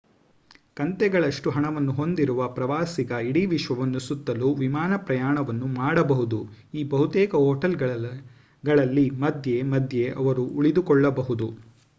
[0.77, 6.39] ಕಂತೆಗಳಷ್ಟು ಹಣವನ್ನು ಹೊಂದಿರುವ ಪ್ರವಾಸಿಗ ಇಡೀ ವಿಶ್ವವನ್ನು ಸುತ್ತಲು ವಿಮಾನ ಪ್ರಯಾಣವನ್ನು ಮಾಡಬಹುದು
[6.73, 11.49] ಈ ಬಹುತೇಕ ಹೋಟೆಲ್‌ಗಳಲ್ಲಿ ಮಧ್ಯೆ ಮಧ್ಯೆ ಅವರು ಉಳಿದುಕೊಳ್ಳಬಹುದು